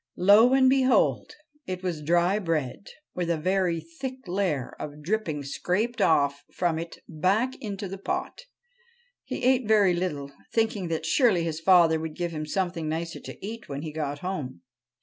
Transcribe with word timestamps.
Lo 0.17 0.55
and 0.55 0.67
behold, 0.67 1.35
it 1.67 1.83
was 1.83 2.01
dry 2.01 2.39
bread, 2.39 2.87
with 3.13 3.29
a 3.29 3.37
very 3.37 3.79
thick 3.79 4.15
layer 4.25 4.75
of 4.79 5.03
dripping 5.03 5.43
scraped 5.43 6.01
off 6.01 6.43
from 6.51 6.79
it 6.79 6.97
back 7.07 7.53
into 7.61 7.87
the 7.87 7.99
pot. 7.99 8.41
He 9.23 9.43
ate 9.43 9.67
very 9.67 9.93
little, 9.93 10.31
thinking 10.51 10.87
that 10.87 11.05
surely 11.05 11.43
his 11.43 11.59
father 11.59 11.99
would 11.99 12.15
give 12.15 12.31
him 12.31 12.47
something 12.47 12.89
nicer 12.89 13.19
to 13.19 13.45
eat 13.45 13.69
when 13.69 13.83
he 13.83 13.91
got 13.91 14.17
home. 14.25 14.61